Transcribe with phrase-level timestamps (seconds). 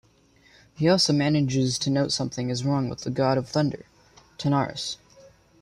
[0.73, 3.85] He also manages to note something is wrong with the God of Thunder,
[4.39, 4.97] Tanarus.